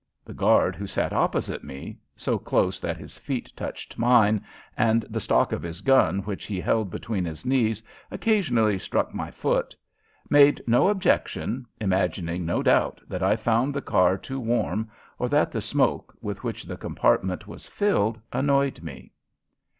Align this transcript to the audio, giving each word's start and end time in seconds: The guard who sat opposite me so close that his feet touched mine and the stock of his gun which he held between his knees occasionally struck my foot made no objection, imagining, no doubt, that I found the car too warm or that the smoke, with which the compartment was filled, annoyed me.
The 0.25 0.33
guard 0.33 0.75
who 0.75 0.87
sat 0.87 1.13
opposite 1.13 1.63
me 1.63 1.99
so 2.15 2.39
close 2.39 2.79
that 2.79 2.97
his 2.97 3.19
feet 3.19 3.53
touched 3.55 3.99
mine 3.99 4.43
and 4.75 5.05
the 5.11 5.19
stock 5.19 5.51
of 5.51 5.61
his 5.61 5.81
gun 5.81 6.21
which 6.21 6.47
he 6.47 6.59
held 6.59 6.89
between 6.89 7.23
his 7.23 7.45
knees 7.45 7.83
occasionally 8.09 8.79
struck 8.79 9.13
my 9.13 9.29
foot 9.29 9.75
made 10.27 10.59
no 10.65 10.87
objection, 10.87 11.67
imagining, 11.79 12.47
no 12.47 12.63
doubt, 12.63 12.99
that 13.09 13.21
I 13.21 13.35
found 13.35 13.75
the 13.75 13.81
car 13.83 14.17
too 14.17 14.39
warm 14.39 14.89
or 15.19 15.29
that 15.29 15.51
the 15.51 15.61
smoke, 15.61 16.15
with 16.19 16.43
which 16.43 16.63
the 16.63 16.77
compartment 16.77 17.45
was 17.45 17.67
filled, 17.67 18.19
annoyed 18.33 18.81
me. 18.81 19.11